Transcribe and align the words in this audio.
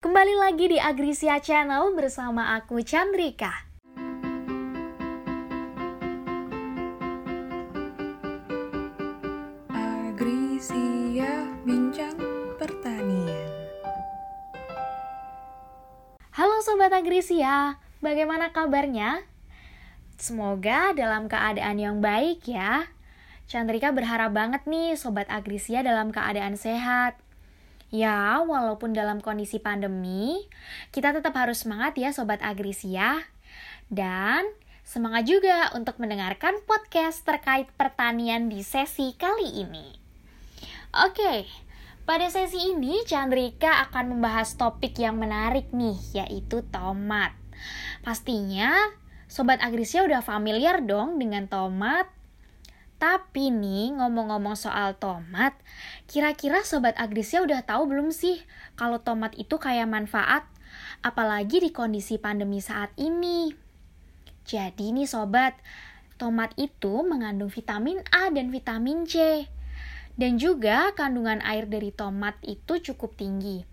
Kembali 0.00 0.32
lagi 0.32 0.64
di 0.72 0.80
Agrisia 0.80 1.36
Channel 1.44 1.92
bersama 1.92 2.56
aku 2.56 2.80
Chandrika. 2.80 3.68
Agrisia 9.68 11.44
Bincang 11.68 12.16
Pertanian 12.56 13.52
Halo 16.32 16.64
Sobat 16.64 16.96
Agrisia, 16.96 17.76
bagaimana 18.00 18.56
kabarnya? 18.56 19.28
Semoga 20.16 20.96
dalam 20.96 21.28
keadaan 21.28 21.76
yang 21.76 22.00
baik 22.00 22.48
ya. 22.48 22.88
Chandrika 23.44 23.92
berharap 23.92 24.32
banget 24.32 24.64
nih 24.64 24.96
Sobat 24.96 25.28
Agrisia 25.28 25.84
dalam 25.84 26.08
keadaan 26.08 26.56
sehat. 26.56 27.20
Ya, 27.90 28.38
walaupun 28.46 28.94
dalam 28.94 29.18
kondisi 29.18 29.58
pandemi, 29.58 30.46
kita 30.94 31.10
tetap 31.10 31.34
harus 31.34 31.66
semangat 31.66 31.98
ya 31.98 32.14
Sobat 32.14 32.38
Agrisia. 32.38 33.18
Dan 33.90 34.46
semangat 34.86 35.26
juga 35.26 35.74
untuk 35.74 35.98
mendengarkan 35.98 36.62
podcast 36.70 37.26
terkait 37.26 37.66
pertanian 37.74 38.46
di 38.46 38.62
sesi 38.62 39.18
kali 39.18 39.66
ini. 39.66 39.98
Oke, 41.02 41.50
pada 42.06 42.30
sesi 42.30 42.74
ini 42.74 43.02
Chandrika 43.02 43.82
akan 43.90 44.14
membahas 44.14 44.54
topik 44.54 44.94
yang 44.94 45.18
menarik 45.18 45.74
nih, 45.74 45.98
yaitu 46.14 46.62
tomat. 46.70 47.34
Pastinya 48.06 48.70
Sobat 49.30 49.58
Agrisia 49.62 50.06
udah 50.06 50.22
familiar 50.22 50.82
dong 50.82 51.18
dengan 51.18 51.50
tomat. 51.50 52.06
Tapi 53.00 53.48
nih, 53.48 53.96
ngomong-ngomong 53.96 54.60
soal 54.60 54.92
tomat, 55.00 55.56
kira-kira 56.04 56.60
Sobat 56.68 56.92
Agrisia 57.00 57.40
udah 57.40 57.64
tahu 57.64 57.88
belum 57.88 58.12
sih 58.12 58.44
kalau 58.76 59.00
tomat 59.00 59.32
itu 59.40 59.56
kayak 59.56 59.88
manfaat? 59.88 60.44
Apalagi 61.00 61.64
di 61.64 61.72
kondisi 61.72 62.20
pandemi 62.20 62.60
saat 62.60 62.92
ini. 63.00 63.56
Jadi 64.44 64.92
nih 64.92 65.08
Sobat, 65.08 65.56
tomat 66.20 66.52
itu 66.60 67.00
mengandung 67.00 67.48
vitamin 67.48 68.04
A 68.12 68.28
dan 68.28 68.52
vitamin 68.52 69.08
C. 69.08 69.48
Dan 70.20 70.36
juga 70.36 70.92
kandungan 70.92 71.40
air 71.40 71.64
dari 71.64 71.96
tomat 71.96 72.36
itu 72.44 72.84
cukup 72.92 73.16
tinggi. 73.16 73.64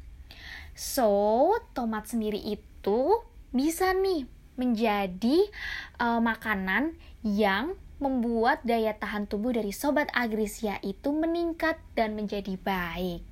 So, 0.72 1.52
tomat 1.76 2.08
sendiri 2.08 2.40
itu 2.40 3.20
bisa 3.52 3.92
nih 3.92 4.24
menjadi 4.56 5.52
uh, 6.00 6.24
makanan 6.24 6.96
yang 7.28 7.76
membuat 7.98 8.62
daya 8.62 8.94
tahan 8.94 9.26
tubuh 9.26 9.54
dari 9.54 9.74
sobat 9.74 10.10
agrisia 10.14 10.78
itu 10.86 11.10
meningkat 11.10 11.82
dan 11.98 12.14
menjadi 12.14 12.54
baik. 12.62 13.26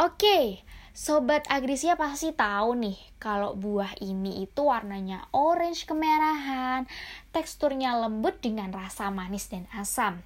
Oke, 0.00 0.64
sobat 0.96 1.44
agrisia 1.52 1.92
pasti 1.92 2.32
tahu 2.32 2.72
nih 2.72 2.96
kalau 3.20 3.52
buah 3.52 4.00
ini 4.00 4.48
itu 4.48 4.64
warnanya 4.64 5.28
orange 5.36 5.84
kemerahan, 5.84 6.88
teksturnya 7.36 8.00
lembut 8.00 8.40
dengan 8.40 8.72
rasa 8.72 9.12
manis 9.12 9.52
dan 9.52 9.68
asam. 9.76 10.24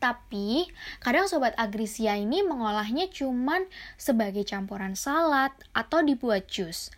Tapi, 0.00 0.64
kadang 1.04 1.28
sobat 1.28 1.52
agrisia 1.60 2.16
ini 2.16 2.40
mengolahnya 2.40 3.08
cuman 3.12 3.68
sebagai 4.00 4.48
campuran 4.48 4.96
salad 4.96 5.52
atau 5.76 6.00
dibuat 6.00 6.48
jus. 6.48 6.88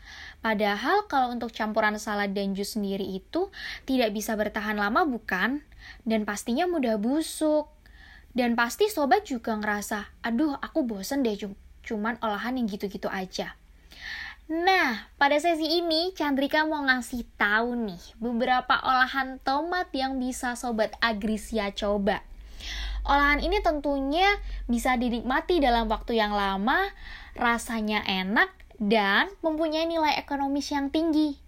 Padahal 0.43 1.07
kalau 1.07 1.31
untuk 1.31 1.55
campuran 1.55 1.97
salad 2.03 2.35
dan 2.35 2.53
jus 2.59 2.75
sendiri 2.75 3.07
itu 3.07 3.49
tidak 3.87 4.11
bisa 4.11 4.35
bertahan 4.35 4.75
lama 4.75 5.07
bukan? 5.07 5.63
Dan 6.03 6.27
pastinya 6.27 6.67
mudah 6.67 6.99
busuk. 6.99 7.71
Dan 8.33 8.59
pasti 8.59 8.89
sobat 8.89 9.29
juga 9.29 9.55
ngerasa, 9.55 10.25
aduh 10.25 10.57
aku 10.57 10.89
bosen 10.89 11.21
deh 11.21 11.37
cuman 11.85 12.17
olahan 12.25 12.57
yang 12.57 12.65
gitu-gitu 12.65 13.07
aja. 13.13 13.55
Nah, 14.49 15.09
pada 15.21 15.39
sesi 15.39 15.81
ini 15.81 16.17
Chandrika 16.17 16.65
mau 16.67 16.83
ngasih 16.83 17.25
tahu 17.37 17.77
nih 17.77 18.03
beberapa 18.19 18.75
olahan 18.83 19.39
tomat 19.41 19.93
yang 19.95 20.17
bisa 20.17 20.59
sobat 20.59 20.97
agrisia 20.99 21.71
coba. 21.77 22.25
Olahan 23.03 23.43
ini 23.43 23.59
tentunya 23.61 24.29
bisa 24.71 24.95
dinikmati 24.95 25.59
dalam 25.59 25.91
waktu 25.91 26.23
yang 26.23 26.31
lama, 26.33 26.91
rasanya 27.35 28.07
enak, 28.07 28.51
dan 28.83 29.31
mempunyai 29.47 29.87
nilai 29.87 30.19
ekonomis 30.19 30.75
yang 30.75 30.91
tinggi. 30.91 31.39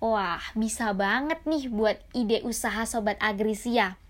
Wah, 0.00 0.40
bisa 0.56 0.96
banget 0.96 1.42
nih 1.44 1.68
buat 1.68 2.00
ide 2.16 2.40
usaha 2.46 2.88
Sobat 2.88 3.20
Agrisia. 3.20 4.00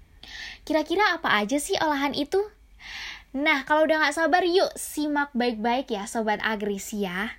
Kira-kira 0.63 1.17
apa 1.17 1.33
aja 1.33 1.59
sih 1.59 1.75
olahan 1.81 2.15
itu? 2.15 2.39
Nah, 3.35 3.67
kalau 3.67 3.89
udah 3.89 4.07
gak 4.07 4.15
sabar, 4.15 4.45
yuk 4.47 4.71
simak 4.79 5.33
baik-baik 5.35 5.91
ya 5.91 6.07
Sobat 6.07 6.39
Agrisia. 6.45 7.38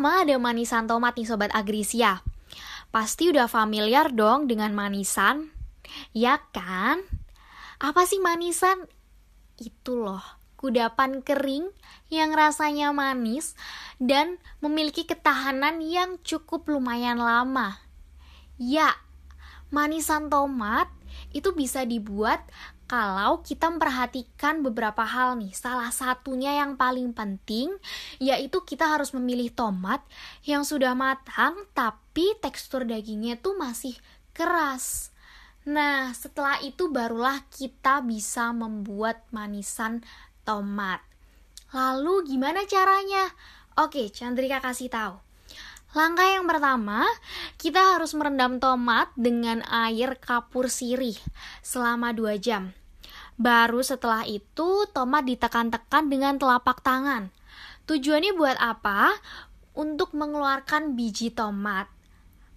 Pertama 0.00 0.24
ada 0.24 0.40
manisan 0.40 0.88
tomat 0.88 1.12
nih 1.12 1.28
Sobat 1.28 1.52
Agrisia. 1.52 2.24
Pasti 2.88 3.28
udah 3.28 3.52
familiar 3.52 4.08
dong 4.08 4.48
dengan 4.48 4.72
manisan, 4.72 5.52
ya 6.16 6.40
kan? 6.56 7.04
Apa 7.76 8.08
sih 8.08 8.16
manisan? 8.16 8.88
Itu 9.60 10.00
loh, 10.00 10.24
kudapan 10.56 11.20
kering 11.20 11.68
yang 12.08 12.32
rasanya 12.32 12.96
manis 12.96 13.52
dan 14.00 14.40
memiliki 14.64 15.04
ketahanan 15.04 15.84
yang 15.84 16.16
cukup 16.24 16.64
lumayan 16.72 17.20
lama. 17.20 17.76
Ya, 18.56 18.96
manisan 19.68 20.32
tomat 20.32 20.88
itu 21.36 21.52
bisa 21.52 21.84
dibuat 21.84 22.40
kalau 22.90 23.38
kita 23.46 23.70
memperhatikan 23.70 24.66
beberapa 24.66 25.06
hal 25.06 25.38
nih. 25.38 25.54
Salah 25.54 25.94
satunya 25.94 26.58
yang 26.58 26.74
paling 26.74 27.14
penting 27.14 27.70
yaitu 28.18 28.66
kita 28.66 28.82
harus 28.82 29.14
memilih 29.14 29.54
tomat 29.54 30.02
yang 30.42 30.66
sudah 30.66 30.98
matang 30.98 31.54
tapi 31.70 32.34
tekstur 32.42 32.82
dagingnya 32.82 33.38
tuh 33.38 33.54
masih 33.54 33.94
keras. 34.34 35.14
Nah, 35.70 36.10
setelah 36.18 36.58
itu 36.66 36.90
barulah 36.90 37.38
kita 37.54 38.02
bisa 38.02 38.50
membuat 38.50 39.22
manisan 39.30 40.02
tomat. 40.42 40.98
Lalu 41.70 42.26
gimana 42.26 42.66
caranya? 42.66 43.30
Oke, 43.78 44.10
Chandrika 44.10 44.58
kasih 44.58 44.90
tahu. 44.90 45.14
Langkah 45.94 46.26
yang 46.26 46.50
pertama, 46.50 47.06
kita 47.54 47.94
harus 47.94 48.18
merendam 48.18 48.58
tomat 48.58 49.14
dengan 49.14 49.62
air 49.70 50.18
kapur 50.18 50.66
sirih 50.66 51.18
selama 51.62 52.10
2 52.10 52.34
jam. 52.42 52.79
Baru 53.40 53.80
setelah 53.80 54.28
itu, 54.28 54.84
tomat 54.92 55.24
ditekan-tekan 55.24 56.12
dengan 56.12 56.36
telapak 56.36 56.84
tangan. 56.84 57.32
Tujuannya 57.88 58.36
buat 58.36 58.60
apa? 58.60 59.16
Untuk 59.72 60.12
mengeluarkan 60.12 60.92
biji 60.92 61.32
tomat. 61.32 61.88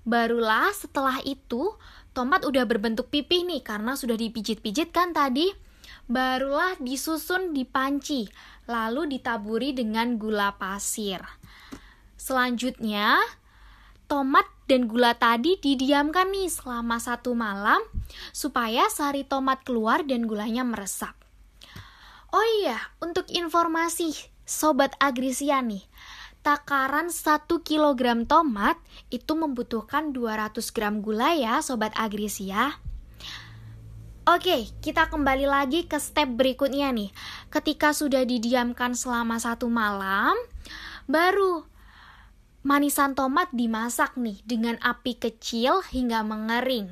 Barulah 0.04 0.76
setelah 0.76 1.24
itu, 1.24 1.80
tomat 2.12 2.44
udah 2.44 2.68
berbentuk 2.68 3.08
pipih 3.08 3.48
nih 3.48 3.64
karena 3.64 3.96
sudah 3.96 4.20
dipijit-pijit 4.20 4.92
kan 4.92 5.16
tadi. 5.16 5.56
Barulah 6.12 6.76
disusun 6.84 7.56
di 7.56 7.64
panci, 7.64 8.28
lalu 8.68 9.08
ditaburi 9.08 9.72
dengan 9.72 10.20
gula 10.20 10.60
pasir. 10.60 11.24
Selanjutnya, 12.20 13.24
tomat 14.12 14.44
dan 14.70 14.88
gula 14.88 15.16
tadi 15.18 15.60
didiamkan 15.60 16.32
nih 16.32 16.48
selama 16.48 16.98
satu 17.00 17.36
malam 17.36 17.84
supaya 18.32 18.88
sari 18.88 19.28
tomat 19.28 19.62
keluar 19.68 20.04
dan 20.08 20.26
gulanya 20.28 20.64
meresap. 20.64 21.16
Oh 22.34 22.46
iya, 22.64 22.80
untuk 22.98 23.30
informasi 23.30 24.18
Sobat 24.44 24.98
Agrisia 25.00 25.62
nih, 25.62 25.86
takaran 26.42 27.14
1 27.14 27.48
kg 27.48 28.02
tomat 28.28 28.76
itu 29.14 29.34
membutuhkan 29.38 30.12
200 30.12 30.60
gram 30.76 31.00
gula 31.00 31.38
ya 31.38 31.62
Sobat 31.64 31.96
Agrisia. 31.96 32.76
Oke, 34.24 34.72
kita 34.80 35.12
kembali 35.12 35.44
lagi 35.44 35.84
ke 35.84 36.00
step 36.00 36.40
berikutnya 36.40 36.96
nih. 36.96 37.12
Ketika 37.52 37.92
sudah 37.92 38.24
didiamkan 38.24 38.96
selama 38.96 39.36
satu 39.36 39.68
malam, 39.68 40.40
baru 41.12 41.68
manisan 42.64 43.14
tomat 43.14 43.52
dimasak 43.52 44.16
nih 44.16 44.40
dengan 44.48 44.80
api 44.80 45.20
kecil 45.20 45.84
hingga 45.92 46.24
mengering. 46.24 46.90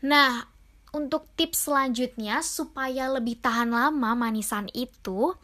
Nah, 0.00 0.46
untuk 0.90 1.26
tips 1.38 1.70
selanjutnya 1.70 2.42
supaya 2.42 3.10
lebih 3.10 3.38
tahan 3.38 3.70
lama 3.70 4.14
manisan 4.18 4.66
itu 4.74 5.34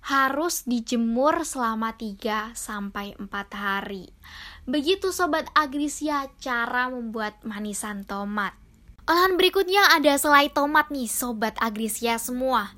harus 0.00 0.64
dijemur 0.64 1.44
selama 1.44 1.92
3 1.92 2.56
sampai 2.56 3.12
4 3.20 3.28
hari. 3.52 4.08
Begitu 4.64 5.12
sobat 5.12 5.48
Agrisia 5.52 6.32
cara 6.40 6.88
membuat 6.88 7.44
manisan 7.44 8.08
tomat. 8.08 8.56
Olahan 9.04 9.36
berikutnya 9.36 9.92
ada 9.92 10.16
selai 10.16 10.48
tomat 10.48 10.88
nih 10.88 11.10
sobat 11.10 11.58
Agrisia 11.60 12.16
semua. 12.16 12.72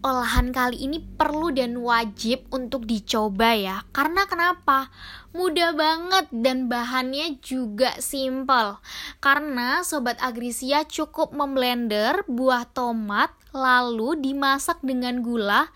Olahan 0.00 0.52
kali 0.52 0.88
ini 0.88 0.98
perlu 1.00 1.52
dan 1.52 1.80
wajib 1.80 2.48
untuk 2.52 2.88
dicoba 2.88 3.56
ya. 3.56 3.76
Karena 3.92 4.24
kenapa? 4.24 4.88
Mudah 5.36 5.76
banget 5.76 6.26
dan 6.32 6.66
bahannya 6.66 7.38
juga 7.44 7.96
simple. 8.00 8.80
Karena 9.20 9.84
sobat 9.84 10.18
Agrisia 10.18 10.84
cukup 10.88 11.36
memblender 11.36 12.24
buah 12.26 12.68
tomat 12.72 13.30
lalu 13.52 14.18
dimasak 14.18 14.80
dengan 14.80 15.20
gula 15.20 15.68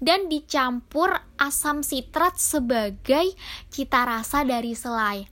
dan 0.00 0.32
dicampur 0.32 1.12
asam 1.36 1.84
sitrat 1.84 2.40
sebagai 2.40 3.36
cita 3.68 4.08
rasa 4.08 4.42
dari 4.42 4.72
selai. 4.72 5.28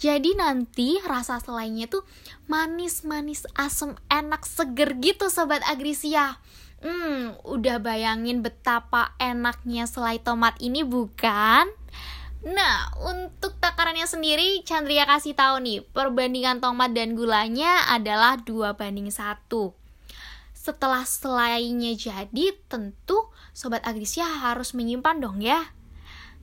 Jadi 0.00 0.32
nanti 0.36 0.96
rasa 1.04 1.40
selainya 1.40 1.88
tuh 1.88 2.04
manis-manis 2.48 3.44
asam 3.52 3.96
enak 4.08 4.48
seger 4.48 4.96
gitu 5.00 5.28
sobat 5.28 5.60
Agrisia. 5.68 6.40
Hmm, 6.80 7.36
udah 7.44 7.76
bayangin 7.76 8.40
betapa 8.40 9.12
enaknya 9.20 9.84
selai 9.84 10.16
tomat 10.16 10.56
ini 10.64 10.80
bukan? 10.80 11.68
Nah, 12.40 12.88
untuk 13.04 13.52
takarannya 13.60 14.08
sendiri, 14.08 14.64
Chandria 14.64 15.04
kasih 15.04 15.36
tahu 15.36 15.60
nih, 15.60 15.84
perbandingan 15.92 16.64
tomat 16.64 16.96
dan 16.96 17.12
gulanya 17.12 17.84
adalah 17.92 18.40
2 18.40 18.72
banding 18.80 19.12
1. 19.12 19.44
Setelah 20.56 21.04
selainya 21.04 21.92
jadi, 21.92 22.56
tentu 22.64 23.28
Sobat 23.52 23.84
Agrisia 23.84 24.24
harus 24.24 24.72
menyimpan 24.72 25.20
dong 25.20 25.44
ya. 25.44 25.68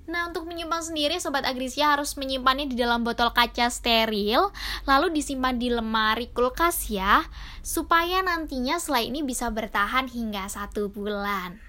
Nah, 0.08 0.32
untuk 0.32 0.48
menyimpan 0.48 0.80
sendiri, 0.80 1.20
Sobat 1.20 1.44
Agrisia 1.44 1.92
harus 1.92 2.16
menyimpannya 2.16 2.72
di 2.72 2.80
dalam 2.80 3.04
botol 3.04 3.36
kaca 3.36 3.68
steril, 3.68 4.56
lalu 4.88 5.12
disimpan 5.12 5.60
di 5.60 5.68
lemari 5.68 6.32
kulkas 6.32 6.88
ya, 6.88 7.28
supaya 7.60 8.24
nantinya 8.24 8.80
selai 8.80 9.12
ini 9.12 9.20
bisa 9.28 9.52
bertahan 9.52 10.08
hingga 10.08 10.48
satu 10.48 10.88
bulan. 10.88 11.60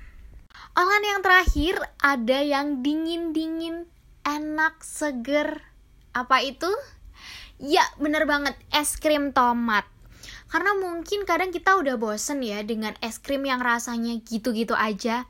Olahan 0.79 1.03
yang 1.03 1.21
terakhir, 1.27 1.75
ada 1.99 2.39
yang 2.39 2.87
dingin-dingin, 2.87 3.91
enak, 4.23 4.87
seger. 4.87 5.59
Apa 6.15 6.39
itu? 6.47 6.71
Ya, 7.59 7.83
bener 7.99 8.23
banget, 8.23 8.55
es 8.71 8.95
krim 9.03 9.35
tomat. 9.35 9.83
Karena 10.47 10.79
mungkin 10.79 11.27
kadang 11.27 11.51
kita 11.51 11.75
udah 11.75 11.99
bosen 11.99 12.47
ya 12.47 12.63
dengan 12.63 12.95
es 13.03 13.19
krim 13.19 13.43
yang 13.43 13.59
rasanya 13.59 14.23
gitu-gitu 14.23 14.79
aja 14.79 15.27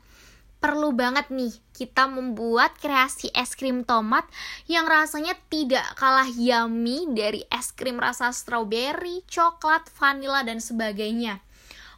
perlu 0.59 0.91
banget 0.91 1.31
nih 1.31 1.55
kita 1.71 2.11
membuat 2.11 2.75
kreasi 2.75 3.31
es 3.31 3.55
krim 3.55 3.87
tomat 3.87 4.27
yang 4.67 4.83
rasanya 4.83 5.35
tidak 5.47 5.83
kalah 5.95 6.27
yummy 6.27 7.07
dari 7.15 7.47
es 7.47 7.71
krim 7.71 7.95
rasa 7.95 8.35
strawberry, 8.35 9.23
coklat, 9.31 9.87
vanilla, 9.95 10.43
dan 10.43 10.59
sebagainya. 10.59 11.39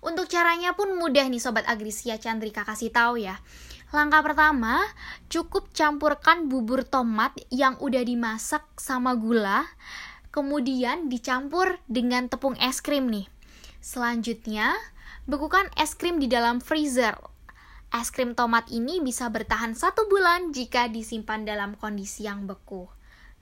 Untuk 0.02 0.30
caranya 0.30 0.74
pun 0.74 0.98
mudah 0.98 1.26
nih 1.30 1.42
Sobat 1.42 1.66
Agrisia 1.70 2.18
Chandrika 2.18 2.66
kasih 2.66 2.90
tahu 2.90 3.22
ya. 3.22 3.38
Langkah 3.94 4.24
pertama, 4.24 4.82
cukup 5.28 5.70
campurkan 5.76 6.48
bubur 6.48 6.82
tomat 6.88 7.36
yang 7.54 7.78
udah 7.78 8.02
dimasak 8.02 8.64
sama 8.80 9.14
gula, 9.14 9.68
kemudian 10.32 11.12
dicampur 11.12 11.78
dengan 11.86 12.32
tepung 12.32 12.56
es 12.58 12.80
krim 12.82 13.12
nih. 13.12 13.28
Selanjutnya, 13.84 14.74
bekukan 15.28 15.70
es 15.78 15.94
krim 15.94 16.18
di 16.18 16.26
dalam 16.32 16.64
freezer 16.64 17.31
Es 17.92 18.08
krim 18.08 18.40
tomat 18.40 18.72
ini 18.72 19.04
bisa 19.04 19.28
bertahan 19.28 19.76
satu 19.76 20.08
bulan 20.08 20.56
jika 20.56 20.88
disimpan 20.88 21.44
dalam 21.44 21.76
kondisi 21.76 22.24
yang 22.24 22.48
beku. 22.48 22.88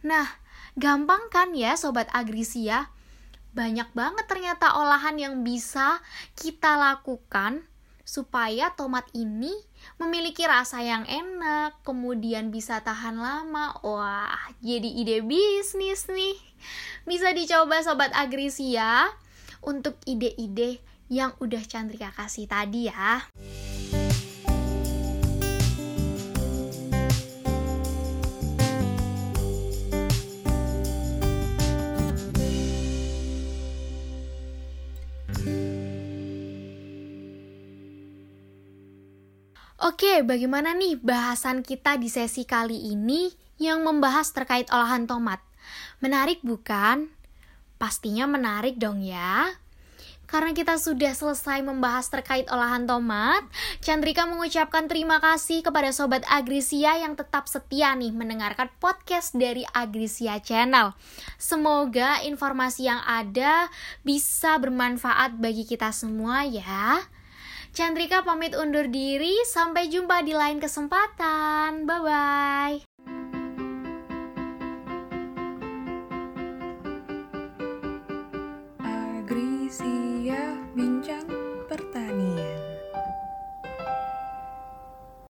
Nah, 0.02 0.26
gampang 0.74 1.30
kan 1.30 1.54
ya 1.54 1.78
Sobat 1.78 2.10
Agrisia? 2.10 2.90
Banyak 3.54 3.94
banget 3.94 4.26
ternyata 4.26 4.74
olahan 4.82 5.22
yang 5.22 5.46
bisa 5.46 6.02
kita 6.34 6.82
lakukan 6.82 7.62
supaya 8.02 8.74
tomat 8.74 9.06
ini 9.14 9.54
memiliki 10.02 10.42
rasa 10.50 10.82
yang 10.82 11.06
enak, 11.06 11.78
kemudian 11.86 12.50
bisa 12.50 12.82
tahan 12.82 13.22
lama. 13.22 13.78
Wah, 13.86 14.50
jadi 14.66 14.90
ide 14.90 15.22
bisnis 15.22 16.10
nih. 16.10 16.34
Bisa 17.06 17.30
dicoba 17.38 17.86
Sobat 17.86 18.10
Agrisia 18.18 19.14
untuk 19.62 19.94
ide-ide 20.10 20.82
yang 21.06 21.38
udah 21.38 21.62
Chandrika 21.70 22.10
kasih 22.18 22.50
tadi 22.50 22.90
ya. 22.90 23.30
Oke, 39.90 40.22
bagaimana 40.22 40.78
nih 40.78 41.02
bahasan 41.02 41.66
kita 41.66 41.98
di 41.98 42.14
sesi 42.14 42.46
kali 42.46 42.94
ini 42.94 43.34
yang 43.58 43.82
membahas 43.82 44.30
terkait 44.30 44.70
olahan 44.70 45.10
tomat? 45.10 45.42
Menarik 45.98 46.46
bukan? 46.46 47.10
Pastinya 47.82 48.30
menarik 48.30 48.78
dong 48.78 49.02
ya. 49.02 49.50
Karena 50.30 50.54
kita 50.54 50.78
sudah 50.78 51.10
selesai 51.18 51.66
membahas 51.66 52.06
terkait 52.06 52.46
olahan 52.54 52.86
tomat, 52.86 53.42
Chandrika 53.82 54.30
mengucapkan 54.30 54.86
terima 54.86 55.18
kasih 55.18 55.66
kepada 55.66 55.90
Sobat 55.90 56.22
Agrisia 56.30 56.94
yang 57.02 57.18
tetap 57.18 57.50
setia 57.50 57.98
nih 57.98 58.14
mendengarkan 58.14 58.70
podcast 58.78 59.34
dari 59.34 59.66
Agrisia 59.74 60.38
Channel. 60.38 60.94
Semoga 61.42 62.22
informasi 62.22 62.86
yang 62.86 63.02
ada 63.10 63.74
bisa 64.06 64.54
bermanfaat 64.62 65.42
bagi 65.42 65.66
kita 65.66 65.90
semua 65.90 66.46
ya. 66.46 67.10
Chandrika 67.72 68.26
pamit 68.26 68.58
undur 68.58 68.92
diri, 68.92 69.40
sampai 69.48 69.88
jumpa 69.88 70.26
di 70.26 70.34
lain 70.36 70.60
kesempatan. 70.60 71.88
Bye-bye. 71.88 72.90
Bincang 80.80 81.29